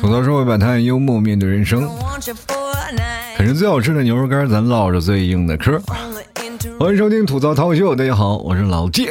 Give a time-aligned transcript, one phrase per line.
[0.00, 1.90] 吐槽社会百态，幽默面对人生。
[3.36, 5.82] 啃着最好吃的牛肉干，咱唠着最硬的嗑。
[6.78, 9.08] 欢迎收听吐槽涛秀，大家好，我是老弟。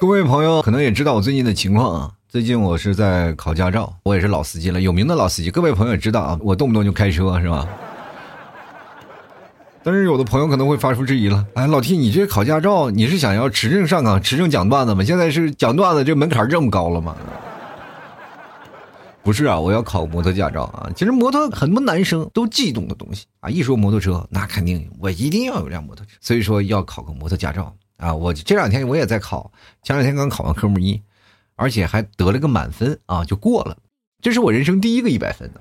[0.00, 5.50] 各位朋友可能也知道我最近的情况啊，最近我是在考驾照，我也是老司机了，有名的老司机。
[5.50, 7.68] 各位朋友也知道啊，我动不动就开车是吧？
[9.84, 15.02] 但是有的朋友可能会发出质疑了，哎，老 T，你这考驾照你是想要持证上岗、持证讲段子吗？
[15.02, 17.16] 现在是讲段子这门槛这么高了吗？
[19.24, 20.90] 不是啊，我要考摩托驾照啊。
[20.94, 28.14] 其实摩托很多男生都悸动的东西啊，一说摩托车，那肯定我一定要有辆摩托车，所以说要考个摩托驾照啊。
[28.14, 29.50] 我这两天我也在考，
[29.82, 31.00] 前两天刚考完科目一，
[31.56, 33.76] 而且还得了个满分啊，就过了，
[34.20, 35.60] 这是我人生第一个一百分的。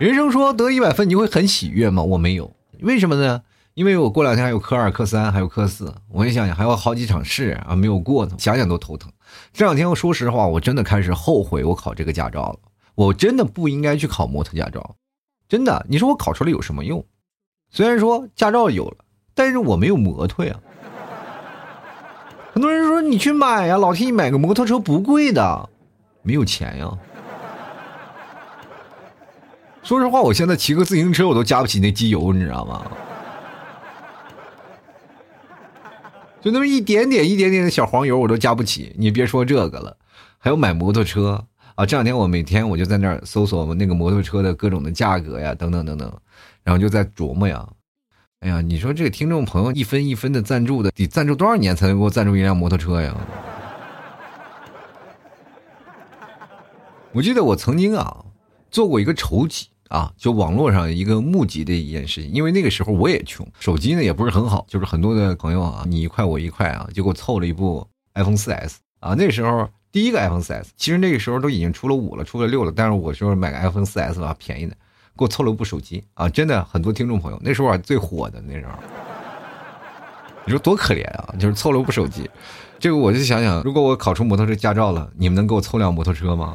[0.00, 2.02] 人生说得一百分你会很喜悦吗？
[2.02, 2.50] 我没有，
[2.80, 3.42] 为什么呢？
[3.74, 9.12] 因为我过两天还有科二、科三，还有科四，我一想想还有好几场试啊没有过呢，想想都头疼。
[9.52, 12.58] 这两天我说实话，我真的开始后悔我考这个驾照了。
[12.94, 14.96] 我真的不应该去考摩托驾照，
[15.46, 15.84] 真的。
[15.86, 17.04] 你说我考出来有什么用？
[17.68, 20.58] 虽然说驾照有了，但是我没有摩托呀。
[22.54, 25.68] 很多人说你去买呀，老提买个摩托车不贵的，
[26.22, 26.90] 没有钱呀。
[29.82, 32.90] 说实话，我现在骑个自行车我都加不起那机油，你知道吗？
[36.40, 39.96] 就那么一点点、一点点的小黄油我都加不起，你别说这个了，
[40.38, 41.84] 还有买摩托车啊！
[41.84, 46.10] 这两天我每天我就在那儿搜索那个摩托车的各种的价格呀，等等等等，
[46.62, 47.68] 然后就在琢磨呀，
[48.40, 53.14] 哎呀，你说这个听众朋友一分一分的赞助的，得赞助多少年才能给我赞助一辆摩托车呀？
[57.12, 58.24] 我记得我曾经啊
[58.70, 59.69] 做过一个筹集。
[59.90, 69.14] 啊，就网络上一个募集的一件事情，因为那个时候我也穷，手机呢也不是很好，就是很多的朋友啊，你一块我一块啊，就给我凑了一部 iPhone 4S 啊。
[69.14, 74.76] 那时候第一个 iPhone 4S，其实那个时候都已经出了五了，出了六了，但是我说买个 iPhone 4S 吧，便宜的，
[75.18, 76.28] 给我凑了一部手机啊。
[76.28, 78.72] 真的很多听众朋友那时候啊最火的那时候，
[80.44, 82.30] 你说多可怜啊，就是凑了部手机。
[82.78, 86.54] 这个我就想想，如果我考出摩托车驾照了，你们能给我凑辆摩托车吗？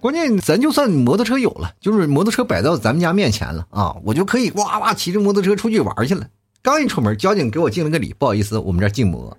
[0.00, 6.26] 关键咱就算摩托车有了，就是摩托车摆到咱们家面前了啊，我就可以哇哇骑着摩托车出去玩去了。
[6.62, 9.36] 刚一出门，交警给我敬了个礼，不好意思，我们这禁摩。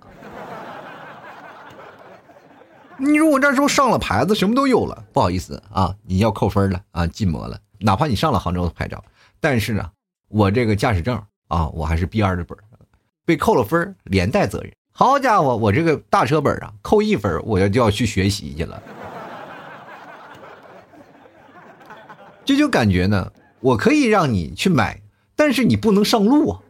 [2.98, 7.56] 你说我这时候上了牌子，什么都有了，不好意思啊，你要扣分了啊，禁摩了。
[7.78, 9.02] 哪怕你上了杭州的牌照，
[9.40, 9.88] 但是呢，
[10.28, 11.16] 我这个驾驶证
[11.46, 12.58] 啊，我还是 B 二的本，
[13.24, 14.72] 被扣了分，连带责任。
[14.90, 18.82] 好家伙，我这个大车本啊，扣一分，我要就要去学习去了。
[22.48, 25.02] 这就感觉呢，我可以让你去买，
[25.36, 26.60] 但是你不能上路啊！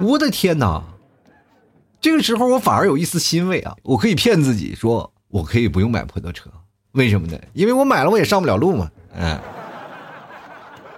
[0.00, 0.82] 我的天哪，
[2.00, 3.76] 这个时候我反而有一丝欣慰啊！
[3.84, 6.50] 我可以骗自己说，我可以不用买摩托车，
[6.90, 7.38] 为什么呢？
[7.52, 8.90] 因为我买了我也上不了路嘛。
[9.16, 9.38] 嗯，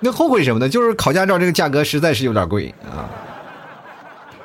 [0.00, 0.66] 那后悔什么呢？
[0.66, 3.10] 就是考驾照这个价格实在是有点贵啊！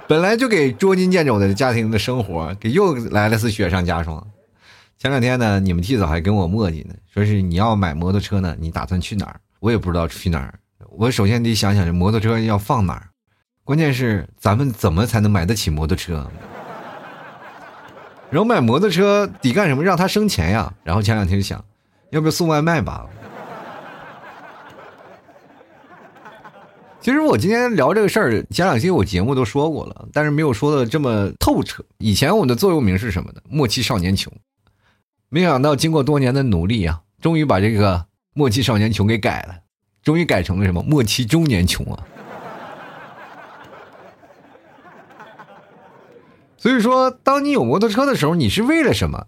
[0.10, 4.28] 本来就给捉襟见肘的家庭的生活，给又来了次雪上加霜。
[5.02, 9.42] 前两天呢，你们提早还跟我磨叽呢，说是你要买摩托车呢，你打算去哪儿？
[9.60, 10.54] 我也不知道去哪儿。
[10.92, 13.10] 我首先得想想这摩托车要放哪儿，
[13.64, 16.30] 关键是咱们怎么才能买得起摩托车？
[18.30, 19.84] 然后买摩托车得干什么？
[19.84, 20.72] 让他生钱呀。
[20.84, 21.66] 然后前两天想，
[22.12, 23.10] 要不要送外卖吧？
[27.00, 31.84] 其实我今天聊这个事儿，前两期我节目都说过了，但是没有说的这么透彻。
[31.98, 33.42] 以前我的座右铭是什么呢？
[33.50, 34.32] 莫欺少年穷。
[35.34, 38.06] 没想到经过多年的努力啊，终于把这个
[38.36, 39.60] “莫欺少年穷”给改了，
[40.04, 42.04] 终于改成了什么“莫欺中年穷”啊。
[46.58, 49.28] 所以说，当你有摩托车的时候，你是为了什么？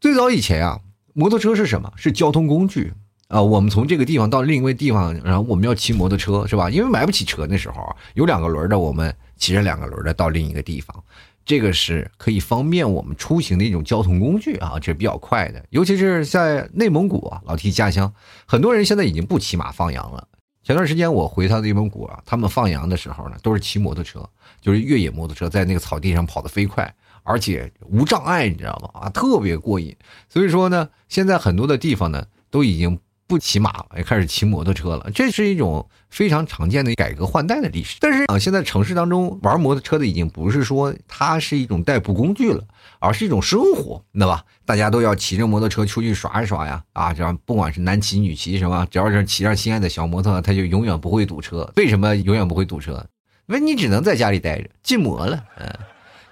[0.00, 0.80] 最早以前啊，
[1.12, 1.92] 摩托车是什么？
[1.94, 2.94] 是交通工具
[3.28, 3.42] 啊。
[3.42, 6.70] 我们从这个地方到另一个地方，然后我们要骑摩托车，是吧？
[6.70, 11.04] 因为买不起车那时候，有两个轮的，我们骑着两个轮的到另一个地方。
[11.44, 15.64] 这个是可以方便我们出行的一种交通工具啊，这是比较快的。
[15.70, 18.12] 尤其是在内蒙古啊，老提家乡，
[18.46, 20.26] 很多人现在已经不骑马放羊了。
[20.62, 24.28] 前段时间我回他内蒙古啊，他们放羊的时候呢，都是骑摩托车，
[24.60, 29.00] 就是越野摩托车，在那个草地上跑得飞快，而且无障碍，你知道吗？
[29.02, 29.94] 啊，特别过瘾。
[30.28, 32.98] 所以说呢，现在很多的地方呢，都已经。
[33.34, 35.10] 不骑马了，也开始骑摩托车了。
[35.12, 37.96] 这是一种非常常见的改革换代的历史。
[37.98, 42.62] 但是啊，现在城市当中玩摩托车的已经不是说它是一种代步工具了，
[43.00, 44.44] 而是一种生活，知道吧？
[44.64, 46.80] 大家都要骑着摩托车出去耍一耍呀！
[46.92, 51.68] 啊，这样不管是男骑女骑什么，只要是骑上心爱的小摩托，他就永远不会堵车。
[51.74, 53.04] 为什么永远不会堵车？
[53.48, 55.68] 因为你只能在家里待着，禁摩了，嗯。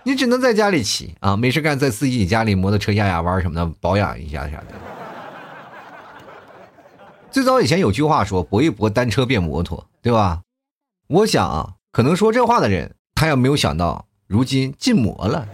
[0.05, 5.02] 你只能在家里骑啊，没事干，在自己家里摩托车压压弯什么的保养一下啥的。
[7.33, 10.43] 最早以前有句话说“搏一搏，单车变摩托”，对吧？
[11.09, 15.49] 我想啊，可能说这话的人，他要没有想到，如今禁摩了。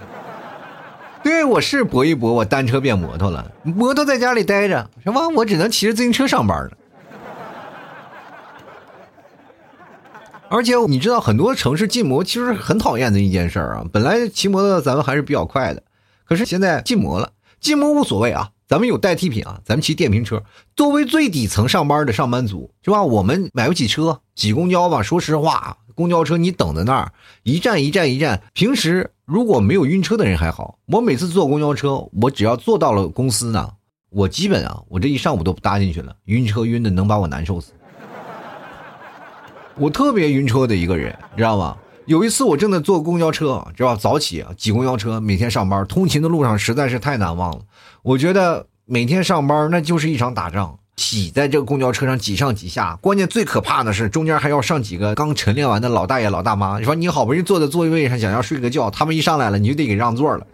[1.22, 5.28] 对，我是搏一搏，我单车变摩托了，摩托在家里待着，是吧？
[5.36, 6.70] 我只能骑着自行车上班了。
[10.48, 13.84] 而且你知道，很多城市禁摩其实很讨厌的一件事儿啊。
[13.92, 15.82] 本来骑摩托咱们还是比较快的，
[16.24, 20.42] 可是现在禁摩了，禁摩无所谓啊，咱们有代替品啊，咱们骑电瓶车。
[20.76, 23.02] 作为最底层上班的上班族，是吧？
[23.02, 25.02] 我们买不起车，挤公交吧。
[25.02, 27.10] 说实话，公交车你等在那儿，
[27.44, 28.42] 一站一站一站。
[28.52, 33.70] 平时如果没有晕车的人还好，我每次坐公交车，我只要坐到了公司呢，
[34.10, 37.72] 我基本啊，我这一上午都不搭进去了，晕车晕的能把我难受死。
[39.76, 41.74] 我特别晕车的一个人，知道吗？
[42.08, 47.58] 有一次我正在坐公交车，知道早起挤公交车，每天上班通勤的路上实在是太难忘了。
[48.02, 56.78] 我觉得每天上班那就是一场打仗，挤在这个公交车上挤上挤下，关键最可怕的是中间还要上几个刚晨练完的老大爷老大妈。
[56.78, 60.46] 你说你好不容易坐在座位上想要睡个觉，他们一上来了你就得给让座了，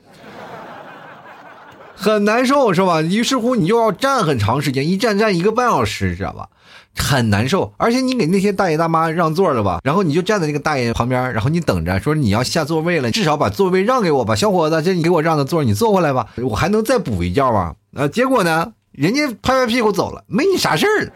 [1.94, 3.00] 很难受是吧？
[3.00, 6.48] 于是乎你就要站很长时间，一站站一个半小时，知道吧？
[6.96, 17.75] 很难受，而且你给那些大爷大妈让座了吧，然后你就站在那个大爷旁边，然后你等着，说你要下座位了，至少把座位让给我吧，小伙子，这你给我让的座，你坐过来吧，我还能再补一觉啊。
[17.94, 21.12] 啊，结果呢，人家拍拍屁股走了，没你啥事儿。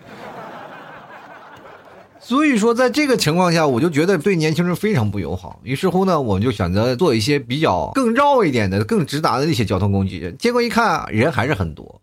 [2.20, 5.60] 所以说，在这个情况下，我就觉得对年轻人非常不友好。
[5.62, 10.34] 于是乎呢，我们就选择做一些比较更绕一点的、更直达的一些交通工具。
[10.38, 12.02] 结果一看，人还是很多。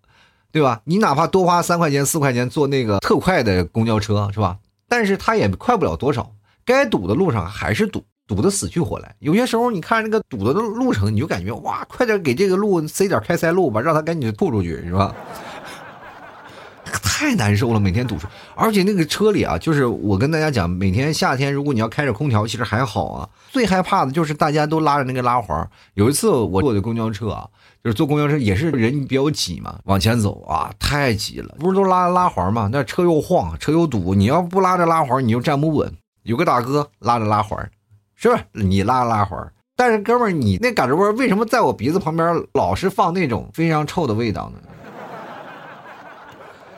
[0.55, 0.79] 对吧？
[0.85, 4.57] 你哪怕多花三块钱、四块钱坐那个特快的公交车，是吧？
[4.87, 6.31] 但是它也快不了多少，
[6.63, 9.13] 该堵的路上还是堵，堵得死去活来。
[9.19, 15.13] 有些时候，你看那个堵的路程，你就感觉哇，快点给这个路塞点开塞露吧，让它赶紧吐出去，是吧？
[17.03, 18.25] 太难受了，每天堵车，
[18.55, 23.27] 而且那个车里啊，就是我跟大家讲，每天夏天如果你要开着空调，其实还好啊。
[23.51, 25.69] 最害怕的就是大家都拉着那个拉环。
[25.95, 27.45] 有一次我坐的公交车啊。
[27.85, 32.67] 就是坐公交车也是人比较挤嘛，往前走啊，太挤了，不是都拉拉环吗？
[32.71, 35.95] 那车又晃，车又堵，你要不拉着拉环，你就站不稳。
[36.23, 37.69] 有个大哥拉着拉环，
[38.15, 38.43] 是不是？
[38.53, 39.39] 你拉拉环，
[39.75, 44.59] 但是哥们，你那嘎吱窝为什么在我鼻子旁边老是放那种非常臭的味道呢？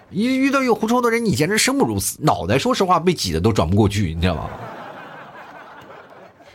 [0.10, 4.50] 一遇到有狐臭的人，你简直生不如死，脑袋说实话被挤的都转不过去，你知道吗？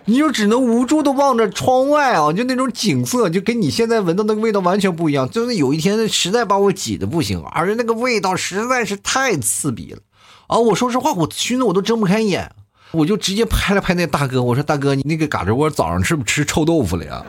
[0.05, 5.31] 你就只能无助的望着窗外啊，就那种景色，就跟你现在闻到那个味道完全不一样。
[5.31, 10.01] 就是有一天实在把我挤的不行，而且那个味道实在是太刺鼻了
[10.49, 10.59] 啊！
[10.59, 12.51] 我说实话，我熏的我都睁不开眼，
[12.91, 17.25] 我就直接拍了拍那大哥，我说大哥，你那个嘎吱窝早上是不是吃臭豆腐了呀？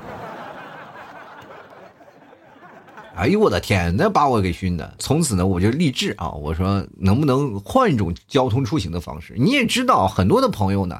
[3.15, 4.95] 哎呦我的天，那把我给熏的。
[4.97, 9.35] 从此呢，我就立志啊，我说能不能换一种交通出行的方式？
[9.37, 10.99] 你也知道，很多的朋友呢。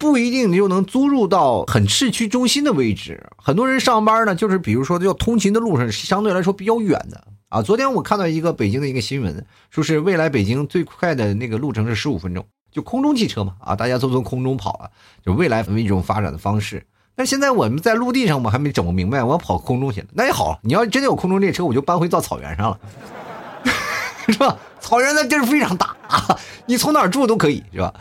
[0.00, 3.22] 不一定就能租入到很市区中心的位置。
[3.36, 7.60] 很多人上班呢，就是比如说要通勤的路上是相对来说比较远的啊。
[7.60, 12.42] 昨天我看到一个北京的一个新闻，说是未来北京最快的那个路程是十五分钟，
[12.72, 14.90] 就空中汽车嘛啊，大家都从空中跑了，
[15.22, 16.82] 就未来一种发展的方式。
[17.14, 20.06] 但现在我们在陆地上，我还没整不明白，我要跑空中去了。
[20.14, 22.80] 那也好，你要真的有空中列车，我就搬回到草原上了，
[24.28, 24.56] 是吧？
[24.80, 25.94] 草原的地儿非常大，
[26.64, 27.92] 你从哪儿住都可以，是吧？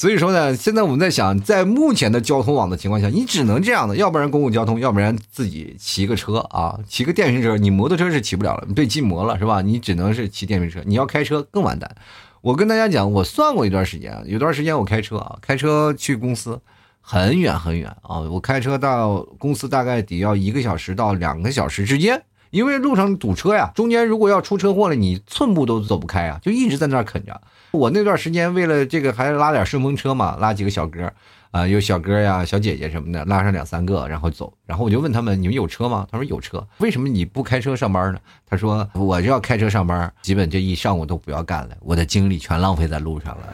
[0.00, 7.58] 所以说呢，现在我们在想，在目前的交通网的情况下，你只能这样的，要不然公共交通，要不然自己骑个车啊，骑个电瓶车。
[7.58, 9.60] 你摩托车是骑不了了，你被禁摩了是吧？
[9.60, 10.80] 你只能是骑电瓶车。
[10.86, 11.94] 你要开车更完蛋。
[12.40, 16.58] 我跟大家讲，我算过一段时间，有段时间我开车啊，开车去公司，
[17.02, 22.22] 很远很远啊，我开车到公司大概得要一个小时到两个小时之间。
[22.50, 27.40] 因为路上堵车呀，中间如果要出车祸了，你寸步都走不开啊，就一直在那儿啃着。
[27.70, 31.12] 我那段时间为了这个还拉点顺风车嘛，拉几个小哥，
[31.52, 34.52] 啊，有小哥呀、小姐姐什么的，拉上两三个，然后走。
[34.66, 38.18] 然后我就问他们：“你们有车吗？”他说：“有车。”为什么你不开车上班呢？
[38.44, 43.44] 他说：“我就要开车上班，基本这一上午都不要干了，我的精力全浪费在路上了。”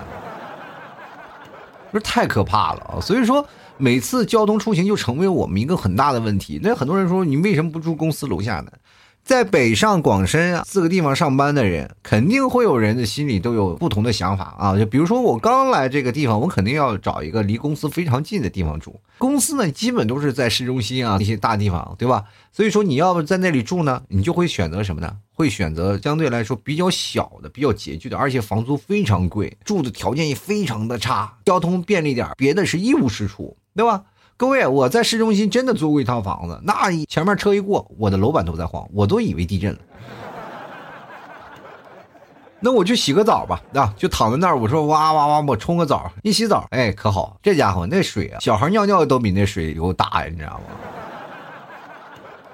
[1.92, 3.46] 不是太可怕了所以说。
[3.78, 6.59] 每次交通出行就成为我们一个很大的问题。
[6.62, 8.71] 那很多人说，你为什么不住公司楼下呢？
[9.23, 14.78] 在北上广深啊四个地方上班的人，肯定会有人的心里都有不同的想法啊。
[14.78, 19.00] 就比如说我刚来这个地方，我肯定要找一个离公司非常近的地方住。
[19.18, 22.23] 公司呢，基本都是在市中心啊那些大地方，对吧？
[22.52, 25.16] 所以说你要不在那里住呢，你就会选择什么呢？
[25.33, 34.02] 会选择相对来说比较小的、比较拮据的，而且房租非常贵，住的条件也非常的差，交通便利点，别的是一无是处，对吧？
[34.38, 39.78] 各位，我在市中心真的租过一套房子，那前面车一过，我的楼板都在晃，我都以为地震了。
[42.59, 50.64] 那我去洗个澡吧，啊，就躺在那儿，我说哇哇哇，我冲个澡，一洗澡，哎，可好，这家伙那水啊，小孩尿尿都比那水流大呀，你知道吗？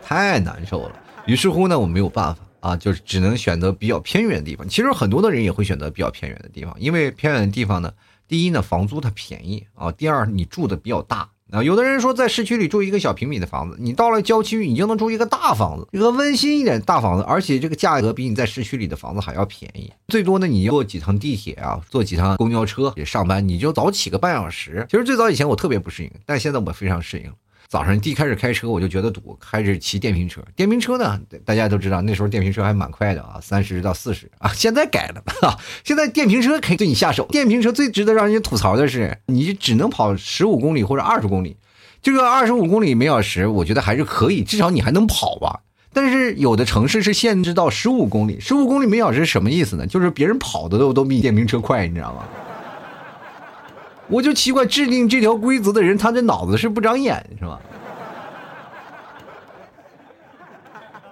[0.04, 0.92] 太难受了。
[1.26, 4.68] 于是乎呢，我没有办法啊，就是只能选择比较偏远的地方。
[4.68, 7.90] 其实很多的人也会选择比较偏远的地方，因为偏远的地方呢，
[8.28, 11.28] 第一呢，房租它便宜啊，第二你住的比较大。
[11.50, 19.92] 啊，有的人说在市区里住一个小平米的房子，你到了郊区，你就能住一个大房子，一个温馨一点的大房子，而且这个价格比你在市区里的房子还要便宜。
[20.08, 24.86] 最多呢，你坐几趟地铁啊，坐几趟公交车也上班，你就早起个半小时。
[24.88, 27.30] 其实最早以前我特别不适应，但现在我非常适应。
[27.72, 30.42] 早上一开始开车我就觉得堵，开始骑电瓶车。
[30.54, 34.52] 电瓶车呢，大家都知道，那时候电瓶车还蛮快的啊，三十到四十啊。
[34.52, 35.24] 现在改了，
[35.82, 37.24] 现在电瓶车可以对你下手。
[37.30, 41.56] 电瓶车最值得让人家吐槽的是，你只能跑十五公里或者二十公里。
[42.02, 45.60] 这个二十五公里每小时，我觉得还是可以，至少你还能跑吧。
[45.94, 49.86] 但是有的城市是限制到十五公里，十五公里每小时什么意思呢？
[49.86, 52.28] 就是别人跑的都都比电瓶车快，你知道吗？
[54.08, 57.60] 我就奇怪，制定这条规则的人，他这脑子是不长眼是吧？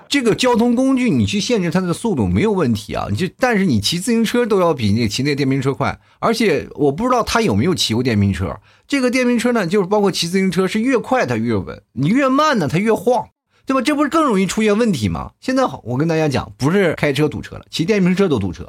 [0.09, 8.59] 这个交通工具你去限制它的速度没有问题啊，你就但是你骑自行车都要比那骑那电瓶车快，而且我不知道他有没有骑过电瓶车。
[8.89, 13.29] 这个电瓶车呢，就是包括骑自行车是越快它越稳，你越慢呢它越晃，
[13.65, 13.81] 对吧？
[13.81, 15.31] 这不是更容易出现问题吗？
[15.41, 18.69] 现在好，我跟大家讲，不是开车堵车了，骑电瓶车都堵车，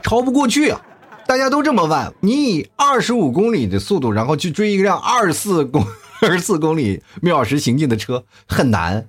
[0.00, 0.80] 超不过去啊。
[1.28, 5.84] 大家都这么问，你以二十五公里的速度，然后去追一辆二十四公
[6.22, 9.06] 二十四公里每小时行进的车，很难。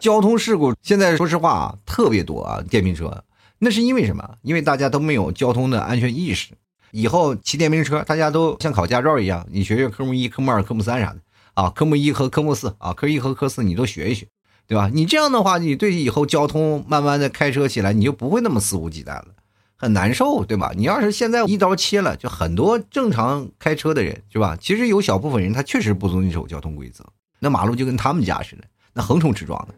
[0.00, 3.24] 交通事故现在说实话啊，特别多啊，电瓶车，
[3.58, 4.36] 那是因为什么？
[4.40, 6.54] 因为大家都没有交通的安全意识。
[6.92, 11.20] 以后骑电瓶车，大家都像考驾照一样，你学学科目一、科目二、科目三啥的
[11.52, 14.26] 啊，科目一和科目四啊，科一和科四你都学一学。
[14.68, 14.90] 对吧？
[14.92, 19.28] 你这样的话，你对以后交通慢慢的开车起来，你就不会那么肆无忌惮了，
[19.74, 20.72] 很难受，对吧？
[20.76, 24.58] 你要是现在一刀切了，就很多正常开车的人，是吧？
[24.60, 27.02] 其实有小部分人他确实不遵守交通规则，
[27.38, 29.74] 那马路就跟他们家似的，那横冲直撞的。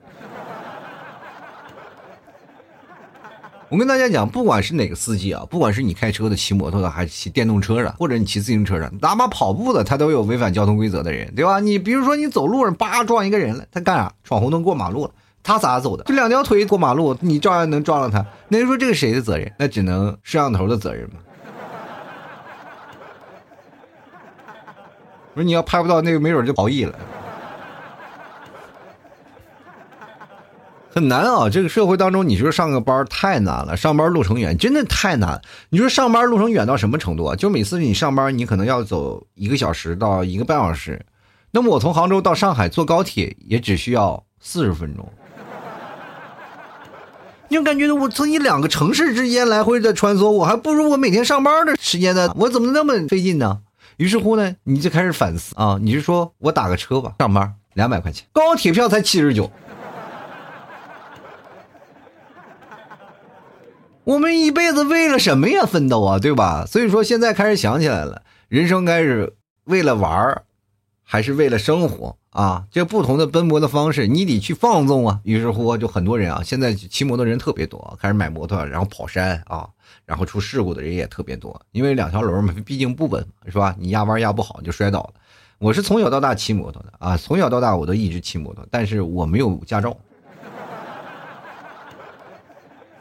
[3.71, 11.61] 我跟大家讲，不管是哪个司机啊，不管是你开车的、骑摩托的，还是骑电动车的，或者你骑自行车的，哪怕跑步的，他都有违反交通规则的人，对吧？
[11.61, 14.12] 你比如说你走路上叭撞一个人了，他干啥？
[14.25, 15.12] 闯红灯过马路了，
[15.45, 16.03] 他咋走的？
[16.03, 18.27] 这两条腿过马路，你照样能撞上他。
[18.49, 19.53] 那你说这个谁的责任？
[19.57, 21.21] 那只能摄像头的责任嘛。
[25.33, 26.99] 不是你要拍不到那个，没准就逃逸了。
[30.92, 31.49] 很难啊！
[31.49, 35.40] 这个社会当中，你说上个班太难了，上班路程远，真的太难。
[35.68, 37.37] 你说上班路程远到什么程度啊？
[37.37, 41.06] 就每次你上班，你可能要走一个小时到一个半小时。
[41.52, 45.09] 那么我从杭州到上海坐高铁也只需要四十分钟。
[47.49, 52.32] 你就感觉我从一两个城市之间来回的穿梭，我还不如我每天上班的时间呢。
[52.37, 53.61] 我怎么那么费劲呢？
[53.97, 55.78] 于是乎呢，你就开始反思啊！
[55.80, 59.50] 你就说我打个车吧，上班两百块钱，高铁票才七十九。
[64.11, 66.67] 我们一辈子为了什么呀奋斗啊，对吧？
[66.67, 69.35] 所以说现在开始想起来了，人生开始
[69.67, 70.43] 为了玩儿，
[71.05, 72.64] 还是为了生活啊？
[72.73, 75.21] 这不同的奔波的方式，你得去放纵啊。
[75.23, 79.69] 于是乎，就很多人啊，现在骑摩托人特别多，开始买摩托，然后跑山啊，
[80.05, 83.76] 然后出事故的人也特别多，因为两条轮嘛，毕竟不稳，是吧？
[83.79, 85.14] 你压弯压不好就摔倒了。
[85.59, 89.97] 我是从小到大骑摩托的啊，从小到大我都一直骑摩托，但是我没有驾照。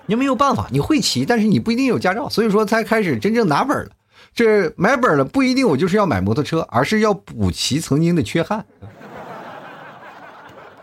[0.10, 3.92] 你没有办法，你会骑，但是你不一定有驾照，所以说才开始真正拿本了。
[4.34, 8.66] 这买本了不一定我就是要买摩托车，而是要补齐曾经的缺憾。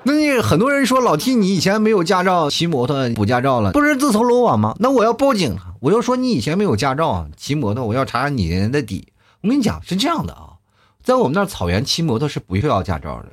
[0.05, 4.77] 那你很多人说老替你以前没有驾照骑摩托补驾照了，不是自投罗网吗？
[4.79, 9.09] 那我要报警，我要说你以前没有驾照骑摩托，我要查你的底。
[9.43, 10.63] 我跟你讲是这样的啊，
[11.03, 13.33] 在我们那草原骑摩托是不需要驾照的，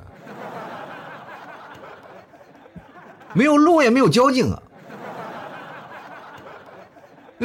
[3.32, 4.60] 没有路也没有交警啊。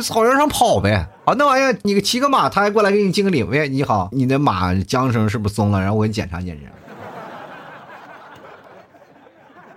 [0.02, 1.08] 草原上跑呗。
[1.26, 3.44] 啊，那玩意儿，你骑个马，他还过来给你敬个礼。
[3.44, 5.80] 喂，你好，你的马缰绳是不是松了？
[5.80, 6.72] 然后我给你检查检查。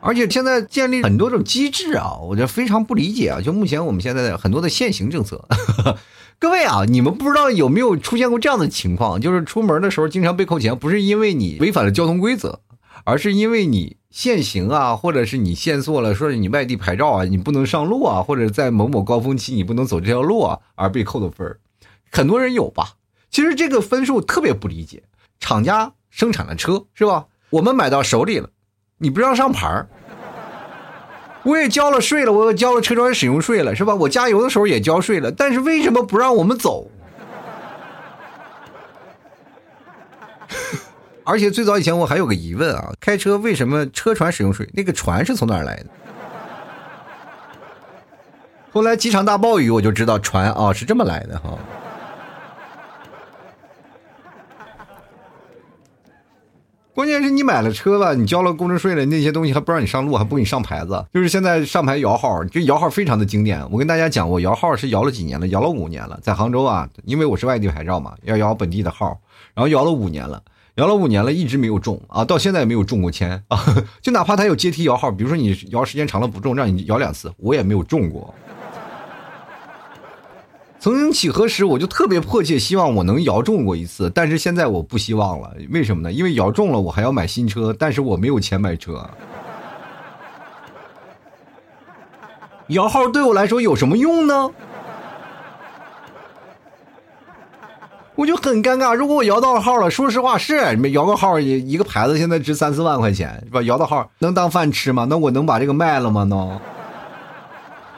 [0.01, 3.41] 而且现在建立很多种机制啊，我觉得非常不理解啊。
[3.41, 5.47] 就目前我们现在的很多的限行政策。
[6.41, 12.61] 各位啊，你们不知道有没有出现过这样的情况，就是出门的时候经常被扣钱，不是因为你违反了交通规则，
[13.05, 13.97] 而是因为你。
[14.13, 21.59] 限行啊，或者是你限速了，说是你外地牌照啊，你不能上路啊，或者在某某高峰期你不能走这条路啊，而被扣的分儿。
[22.13, 22.91] 很多人有吧？
[23.31, 25.03] 其实这个分数特别不理解，
[25.41, 27.25] 厂家生产的车是吧？
[27.49, 28.51] 我们买到手里了。
[28.99, 29.89] 你不让上牌儿，
[31.43, 33.95] 我也交了税了，我也交了车船使用税了，是吧？
[33.95, 36.91] 我加油的时候也交税了，但是为什么不让我们走？
[41.25, 44.69] 而且最早以前我还有个疑问啊，开车为什么车船使用税？
[44.73, 45.87] 那个船是从哪儿来的？
[48.73, 51.59] 后来几场大暴雨，我就知道船啊是这么来的哈。
[56.95, 61.05] 关键是你买了车了，你交了公证税了，那些东西还不让你上路，还不给你上牌子。
[61.13, 63.67] 就是现在上牌摇号，这摇号非常的经典。
[63.71, 69.19] 我跟大家讲，我摇号是摇了几年了，摇了五年了，在杭州啊，因为我是外地牌照嘛，要摇本地的号，
[69.55, 70.43] 然后摇了五年了，
[70.77, 73.63] 摇了五年了，一直没有中啊，到现在也没有中过签啊。
[74.01, 78.35] 就哪怕他有阶梯摇号，比如说你摇时间长了不中，让你摇两次，我也没有中过。
[80.79, 85.55] 曾经几何时，我就特别迫切希望我能摇中过一次，但是现在我不希望了。
[85.71, 86.13] 为什么呢？
[86.13, 89.09] 因为摇中了，我还要买新车，但是我没有钱买车。
[92.69, 94.51] 摇号对我来说有什么用呢？
[98.15, 98.95] 我就很尴尬。
[98.95, 103.63] 如果我摇到号了，说实话是你们摇个号，一个牌子现在值三四万块钱，是吧？
[103.63, 105.07] 摇到号能当饭吃吗？
[105.09, 106.25] 那我能把这个卖了吗？
[106.25, 106.61] 能？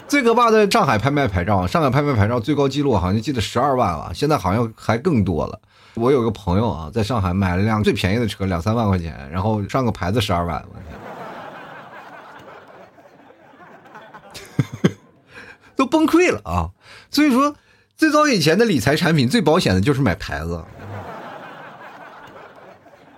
[0.07, 5.59] 最可怕的上海拍卖牌照，上海拍卖牌照最高记录好像记得十二万了，现在好像还更多了。
[5.95, 10.65] 我有个朋友啊，在上海买了辆最便宜的车，两三万块钱，然后上个牌子十二万，
[15.75, 16.71] 都崩溃了啊！
[17.11, 17.55] 所以说，
[17.97, 20.65] 最早以前的理财产品最保险的就是买牌子，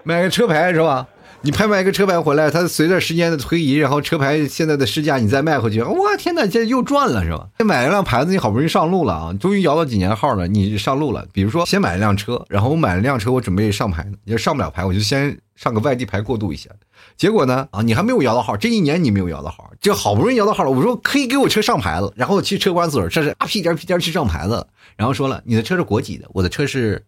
[0.02, 1.06] 买个车牌是吧？
[1.46, 7.48] 你拍卖一个车牌回来，它随着时间的推移，然后车牌现在的市价你再卖回去，哇天哪，这又赚了是吧？
[7.64, 11.24] 买了辆牌子，你好不容易上路了啊，终于摇到几年号了，你上路了。
[11.32, 16.68] 比如说，先买了辆车，然后我买了辆车，我准备上牌，也上不了牌，我就先上个外地牌过渡一下。
[17.16, 20.70] 结果呢，啊，你还没有摇到号，这一年你没有摇到号，就好不容易摇到号了。
[20.72, 24.66] 我说可以给我车上牌子，然后去车管所，这是啊屁颠屁颠去上牌子，
[24.96, 26.26] 然后说了，你的车是国几的？
[26.32, 27.04] 我的车是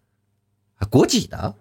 [0.89, 1.57] 国几的？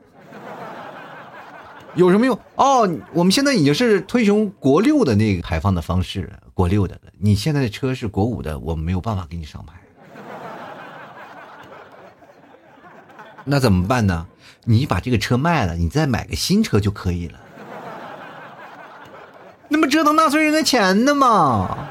[1.98, 2.40] 有什么用？
[2.56, 7.12] 哦，我们现在已经是推行国六的那个排放的方式，国六的了。
[7.18, 9.74] 你现在的车是国五的，我们没有办法给你上牌。
[13.44, 14.28] 那怎么办呢？
[14.64, 17.40] 你把这个车卖了，你再买个新车就可以了。
[19.68, 21.90] 那么折腾纳税人的钱呢嘛？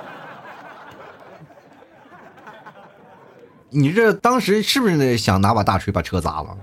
[3.70, 6.56] 你这当时是不是想拿把大锤把车砸了？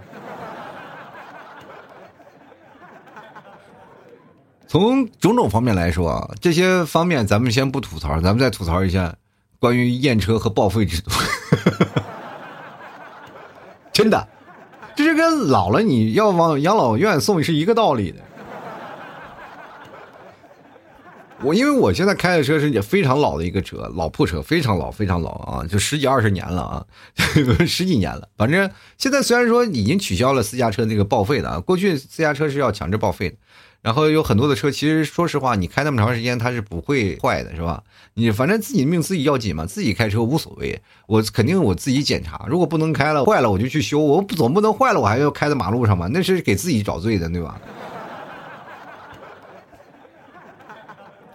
[4.74, 9.16] 从种种方面来说啊，这些方面咱们先不吐槽，咱们再吐槽一下
[9.60, 11.12] 关于验车和报废制度。
[13.94, 14.28] 真的，
[14.96, 18.18] 这是跟老了你要往养老院送是一个道理的。
[21.44, 26.84] 我因为我现在开的车是也非常老的一个车，老破车，非常老，非常老啊，就十几二十年了啊，
[27.68, 28.28] 十几年了。
[28.36, 33.36] 反正现在虽然说已经取消了私家车那个报废的啊，过去私家车是要强制报废的。
[33.84, 37.84] 然后有很多的车，其实说实话，你开那么长时间，它是不会坏的，是吧？
[38.14, 40.82] 你反正自己命自己要紧嘛，自己开车无所谓。
[41.06, 44.00] 我肯定我自己检查，如果不能开了，坏了我就去修。
[44.00, 46.08] 我总不能坏了，我还要开在马路上嘛？
[46.08, 47.60] 那是给自己找罪的，对吧？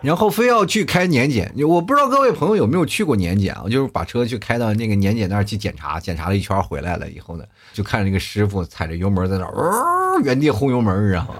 [0.00, 3.64] 然后非要去开年检，我不知道各位朋友有没有去过年检啊？
[3.68, 11.34] 就是把车去开到那个年检那儿去检查，检查了一圈回来了以后呢，就看着那个师傅踩着油门在那儿，原地轰油门，然后？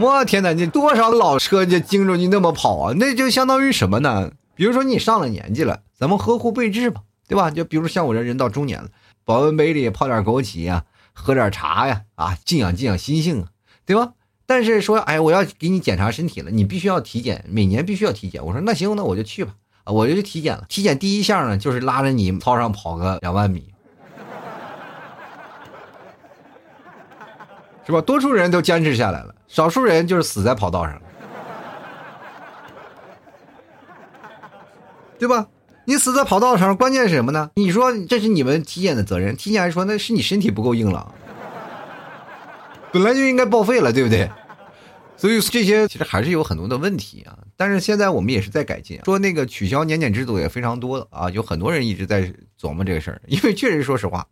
[0.00, 0.52] 我天哪！
[0.52, 2.94] 你多少老车就盯着你那么跑啊？
[2.96, 4.30] 那就相当于什么呢？
[4.54, 7.50] 比如说你上了年纪了，咱们呵护备至吧，对吧？
[7.50, 8.88] 就比如像我这人到中年了，
[9.24, 13.48] 保温杯里泡点枸杞呀，喝点茶呀，啊，静养静养心性啊，
[13.84, 14.12] 对吧？
[14.46, 18.44] 但是说，哎，我要给你检查身体了，你必须要体检，每年必须要体检。
[18.46, 19.52] 我说那行，那我就去吧，
[19.84, 20.64] 我就去体检了。
[20.68, 23.74] 体检第一项呢，就是拉着你操场跑个两万米。
[27.84, 28.00] 是吧？
[28.00, 31.00] 多数人都坚持下来了，少数人就是死在跑道上，
[35.18, 35.48] 对吧？
[35.86, 37.50] 你死在跑道上，关键是什么呢？
[37.54, 41.14] 你说这是你们体检的责任，体检还说那是你身体不够硬朗，
[42.92, 44.30] 本来就应该报废了，对不对？
[45.16, 47.38] 所以这些其实还是有很多的问题啊。
[47.56, 52.30] 但是现在我们也是在改进，说那个取消年检制度也非常多啊，有很多人一直在
[52.60, 54.24] 琢磨这个事儿，因为确实说实话，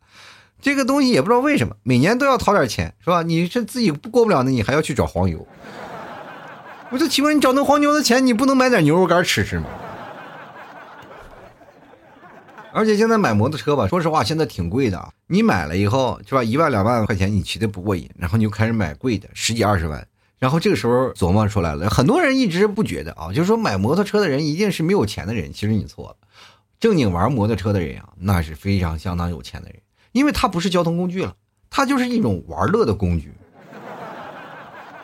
[0.67, 3.23] 这个东西也不知道为什么每年都要掏点钱，是吧？
[3.23, 5.47] 你是自己过不了的，你还要去找黄牛。
[6.91, 9.67] 我就奇怪，你找那黄牛的钱，你不能买点牛肉干吃吃吗？
[12.73, 15.09] 而且现在买摩托车吧，说实话，现在挺贵的。
[15.29, 16.43] 你买了以后，是吧？
[16.43, 20.05] 一万两万块钱你骑的不过瘾，然后你就开始买贵的，十几二十万。
[20.41, 25.53] 然后这个时候琢磨出来了，很多人一直不觉得啊，就是说买摩托车的人一定是没有钱的人。
[25.53, 26.17] 其实你错了，
[26.81, 29.79] 正经玩摩托车的人啊，那是非常相当有钱的人，
[30.17, 31.35] 因为它不是交通工具了，
[31.69, 33.33] 它就是一种玩乐的工具。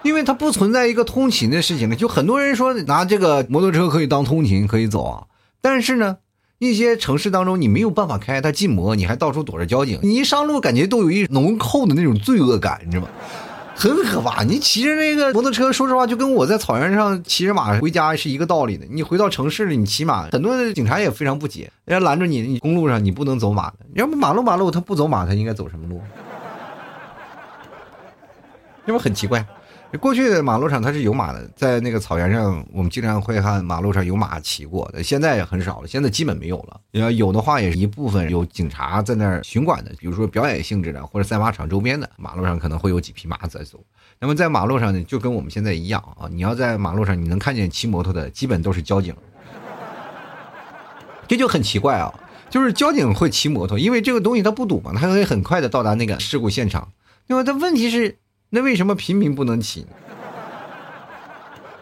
[0.03, 1.95] 因为它不存在一个通勤的事情了。
[1.95, 5.27] 就很多人说拿这个摩托车可以当通勤可以走啊，
[5.61, 6.17] 但是呢。
[6.59, 13.09] 一些城市当中，你没有办法开，它禁摩，你还到处躲着交警，你一上路感觉都有一浓厚的那种罪恶感，你知道吗？
[13.91, 14.43] 很可怕。
[14.43, 18.87] 你骑着那个摩托车，说实话，就跟我在草原上骑着马回家是一个道理的。
[18.91, 26.01] 你回到城市里，你骑马，很多的警察也非常不解，人家拦着你，你公路上你不能走马的，要不马路马路他不走马，他应该走什么路？
[28.87, 29.45] 是不是很奇怪？
[29.99, 35.03] 过去的马路上它是有马的，在那个草原上，我们经常会看马路上有马骑过的。
[35.03, 36.81] 现在也很少了，现在基本没有了。
[36.93, 43.79] 要有的话，也是一部分有警察在那儿巡管的，比如说表演性质的或者赛马场周边的马路上可能会有几匹马在走。
[44.19, 49.15] 那么在马路上呢，就跟我们现在一样啊，你要在马路上你能看见骑摩托的，基本都是交警。
[51.29, 52.11] 这就很奇怪啊，
[52.49, 56.89] 就是交警会骑摩托，因为这个东西它不堵嘛，它可以很快的到达那个事故现场。
[57.27, 58.17] 那么，但问题是。
[58.55, 59.87] 那为什么平民不能骑？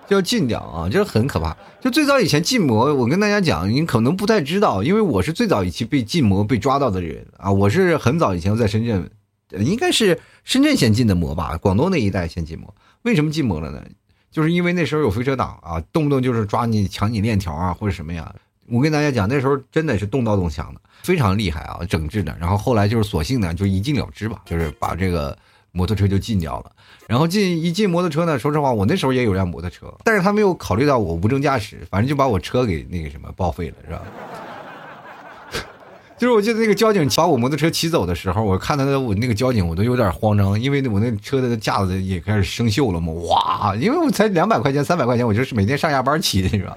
[0.07, 0.89] 要禁掉啊！
[0.89, 1.57] 这很可怕。
[1.81, 7.51] 就最早以前禁摩，我跟大家讲，你可能不太知道，因为我是最早一期被禁摩被抓到的人啊。
[7.51, 9.11] 我是很早以前在深圳，
[9.51, 12.73] 应该是深圳先禁的摩吧，广东那一带先禁摩。
[13.03, 13.83] 为什么禁摩了呢？
[14.31, 18.33] 就是因为那时候有飞车党啊，动不动就是抓你抢你链条啊，或者什么呀。
[18.69, 22.37] 我跟大家讲，那时候真的是动刀动枪的，非常厉害啊，整治的。
[22.41, 25.37] 然后后来就是索性呢，就一禁了之吧，就是把这个。
[25.73, 26.73] 摩托车就禁掉了，
[27.07, 34.03] 然后进一进摩托车呢，说实话，我那时候也有辆摩托车，但是他没有考虑到我无证驾驶，反正就把我车给那个什么报废了，是吧？
[36.19, 43.75] 就是我记得那个交警把我摩托车骑走的时候，我看他的我那个交警，我都有点慌张，因为我那车的架子也开始生锈了嘛，哇！
[43.77, 46.77] 因为我才两百块钱、三百块钱，我就是每天上下班骑的，是吧？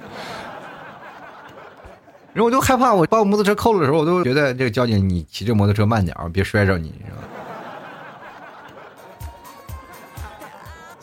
[2.31, 7.17] 然后我就害怕，我把我摩托车扣了的时候，我都觉得这个交警，你骑这摩托车慢点别摔着你，是吧？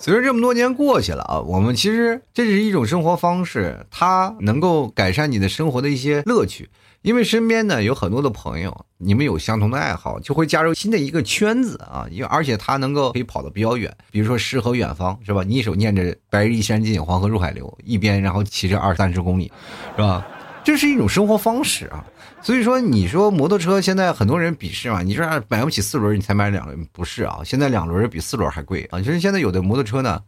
[0.02, 6.70] 随着这么多年过去了啊，我们其实这是一种生活方式，它能够改善你的生活的一些乐趣。
[7.02, 12.06] 因为身边呢有很多的朋友，你们有相同的爱好，就会加入新的一个圈子啊。
[12.10, 15.42] 因为而且它能够可以跑得比较远，比如说诗和远方，是吧？
[15.46, 19.52] 你一手念着“白日依山尽，黄河入海流”，一边然后骑着二三十公里，
[19.96, 20.26] 是吧？
[20.70, 22.04] 这是一种生活方式啊。
[22.40, 25.02] 所以说，你说摩托车现在很多人鄙视嘛？
[25.02, 27.40] 你说买不起四轮，你才买两轮，不是啊？
[27.44, 29.00] 现在两轮比四轮还贵啊！
[29.00, 30.20] 就是现在有的摩托车呢，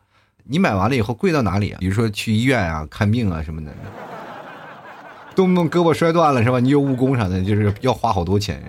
[0.42, 1.78] 你买完了以后贵到哪里啊？
[1.78, 3.72] 比如说去医院啊、看病啊什么的，
[5.36, 6.58] 动不动胳膊摔断了是吧？
[6.58, 8.68] 你有误工啥的，就是要花好多钱呀。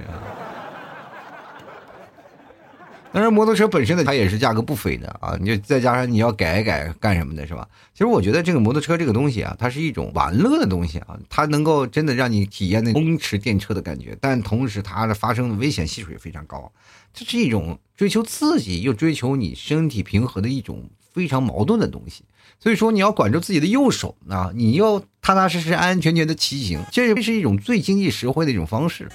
[3.13, 5.37] 当然摩托车本身呢，它也是价格不菲的啊！
[5.39, 7.69] 你就再加上你要改一改干什么的，是吧？
[7.93, 16.71] 其实我觉得这个摩托车这个东西啊，它是一种玩乐的东西啊，它能够真的让你体验那风驰电掣的感觉，但同时它的发生的危险系数也非常高。
[17.13, 22.23] 这是一种追求刺激又追求你身体平和的一种非常矛盾的东西。
[22.59, 29.09] 所以说，你要管住自己的右手啊，你要踏踏实实、安安全全的骑行，这是一种最经济实惠的一种方式。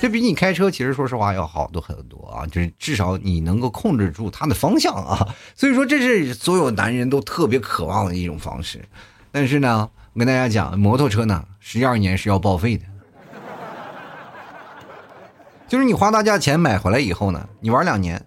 [0.00, 8.84] 这比你开车其实说实话要好多很多啊，就是至少你能够控制住它的方向啊， 所以说这是所有男人都特别渴望的一种方式。
[9.30, 12.84] 但是呢，我跟大家讲，摩托车呢，十一二年是要报废的，
[15.68, 18.26] 就是你花大价钱买回来以后呢，你玩两年，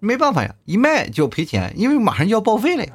[0.00, 2.92] 没办法呀，一卖就赔钱，因为马上就要报废了呀。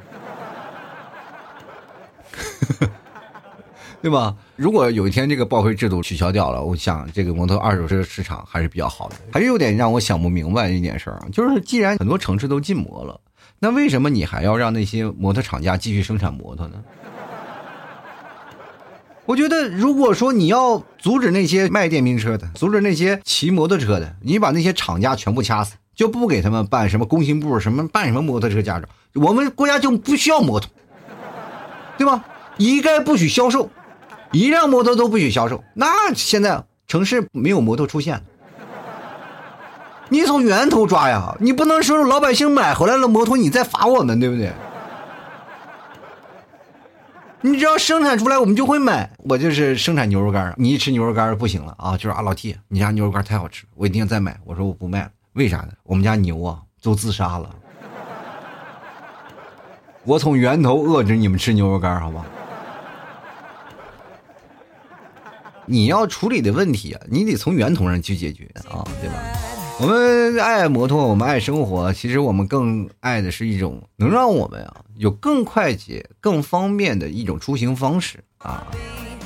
[4.02, 4.34] 对吧？
[4.56, 9.16] 如果有一天这个报废制度取消掉了，我想这个摩托二手车市场还是比较好的。
[9.32, 13.20] 还是有点让我想不明白一件事儿，就是既然很多城市都禁摩了，
[13.60, 16.82] 那为什么你还要让那些摩托厂家继续生产摩托呢？
[19.26, 30.70] 我觉得，如果说你要阻止那些卖电瓶车的，阻止那些骑摩托车的，你把那些厂家全部掐死，就不给他们办什么工信部什么办什么摩托车驾照，我们国家就不需要摩托，
[31.98, 32.24] 对吧？
[32.60, 33.72] 一概不许销售。
[34.32, 38.22] 一辆摩托都不许销售，那现在城市没有摩托出现，
[40.08, 41.36] 你从源头抓呀！
[41.39, 44.54] 你不能说老百姓买回来了摩托，你再罚我们，对不对？
[47.41, 49.10] 你只要生产出来，我们就会买。
[49.19, 54.38] 我就是生产牛肉干，你一吃牛肉干不行了啊，就是啊，老 T，你家牛肉干太好吃，我一定要再买。
[54.45, 55.69] 我说我不卖了，为啥呢？
[55.82, 57.50] 我们家牛啊都自杀了，
[60.04, 62.24] 我从源头遏制你们吃牛肉干，好吧？
[65.70, 69.16] 你要处理的问题啊，你得从源头上去解决啊，对吧？
[69.80, 78.68] 我们爱摩托，我们爱生活，其实我们更爱的是一种能让我们啊有更快捷、更方便的一种出行方式啊。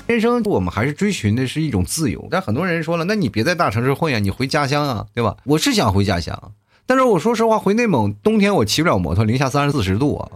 [0.06, 5.38] 人生我们还是追寻的是一种自由，但很多人说了，那你别在大城市混呀，你回家乡啊，对吧？
[5.46, 6.52] 我是想回家乡，
[6.86, 10.30] 但是我说实话，回内蒙冬天我骑不了摩托，零下三十四十度啊，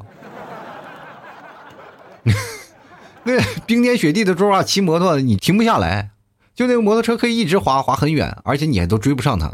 [3.28, 6.12] 那冰天雪地的时候啊，骑摩托你停不下来，
[6.56, 9.52] 就那个摩托车可以一直滑滑很远，而且你还都追不上它。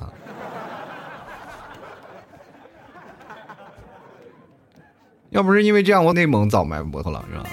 [5.31, 7.49] 要不是因为这样，我内蒙早买摩托了，是吧？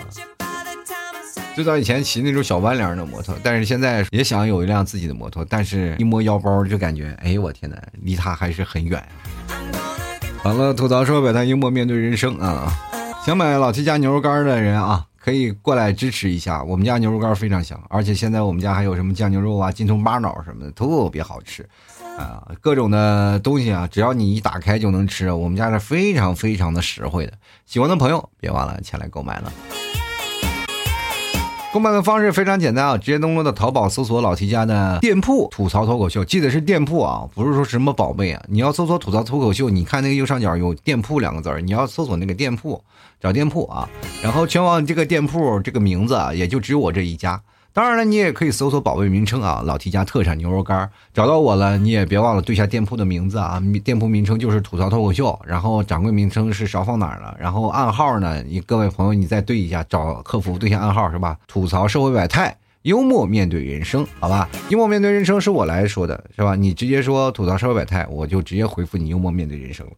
[1.54, 9.02] 最早以前骑那种小弯梁的摩托，但是现在也想有一辆自己的摩托，但是一摸腰包就感觉，哎，我天哪，离它还是很远。
[10.44, 12.70] 完了，吐槽说百态，幽默面对人生啊！
[13.24, 21.68] 想买老七家牛肉干的人啊，可以过来支持一下，我们家牛肉干非常香，而且现在我们家还有什么酱牛肉啊、金葱巴脑什么的，特别好吃。
[22.18, 25.30] 啊，各种的东西啊，只要你一打开就能吃。
[25.30, 27.32] 我们家是非常非常的实惠的，
[27.66, 29.52] 喜欢的朋友别忘了前来购买了。
[31.72, 38.42] 购买的方式非常简单啊，直接登录到淘宝搜索老提家的店铺“吐槽脱口秀”，记得是店铺啊，不是说什么宝贝啊。
[38.48, 42.82] 你要搜索“吐槽脱口秀”，你看那个右上角有“店铺”两个字儿，你要搜索那个店铺，
[43.20, 43.88] 找店铺啊。
[44.20, 47.40] 然后全网这个店铺这个名字啊，也就只有我这一家。
[47.72, 61.36] 当然了，你也可以搜索宝贝名称啊，老提家特产牛肉干，找到我了，你也别忘了对下店铺的名字啊，店铺名称就是吐槽脱口秀，然后掌柜名称是少放哪儿了，然后暗号呢，你各位朋友你再对一下，找客服对下暗号是吧？
[61.46, 62.56] 吐槽社会百态。
[62.82, 64.48] 幽默面对人生，好吧？
[64.70, 66.54] 幽默面对人生是我来说的，是吧？
[66.54, 69.92] 你直接说吐槽社会百态，我就直接回复你幽默面对人生了。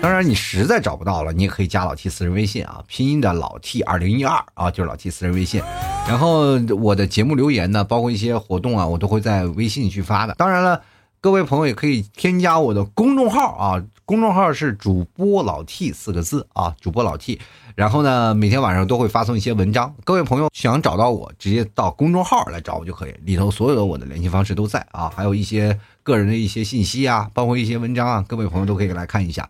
[0.00, 5.60] 当然，你实在找不到了，你也可以加老 T 私人微信啊，拼音的老 T 二零一二啊，就是老 T 私人微信。
[6.08, 10.34] 然后我的节目留言呢，包括一些活动啊，我都会在微信去发的。
[10.34, 10.82] 当然了。
[11.22, 17.38] 各位朋友也可以添加我的公众号啊，公众号是主播老 T 四个字啊，主播老 T。
[17.80, 19.90] 然后呢，每天晚上都会发送一些文章。
[20.04, 29.48] 各位朋友想找到我，直接到公众号来找我就可以，里头所有的我的联系方式都在啊，还有一些个人的一些信息啊，包括一些文章啊，各位朋友都可以来看一下。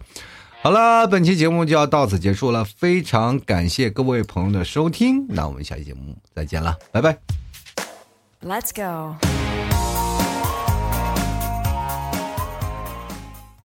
[0.62, 7.18] 好了，本期节目就要到此结束了，非常感谢各位朋友的收听，那我们下期节目再见了，拜拜。
[8.44, 9.16] Let's go。